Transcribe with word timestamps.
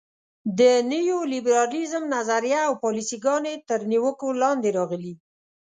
د 0.59 0.61
نیولیبرالیزم 0.91 2.03
نظریه 2.15 2.59
او 2.67 2.73
پالیسي 2.83 3.17
ګانې 3.25 3.53
تر 3.69 3.79
نیوکو 3.91 4.27
لاندې 4.41 4.69
راغلي. 4.77 5.13